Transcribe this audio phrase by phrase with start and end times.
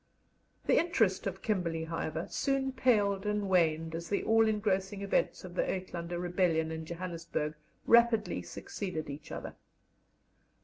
[0.65, 5.53] The interest of Kimberley, however, soon paled and waned as the all engrossing events of
[5.53, 7.53] the Uitlander rebellion in Johannesburg
[7.85, 9.53] rapidly succeeded each other.